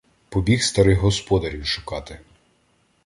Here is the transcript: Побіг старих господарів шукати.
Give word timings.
Побіг 0.29 0.63
старих 0.63 0.99
господарів 0.99 1.65
шукати. 1.65 2.19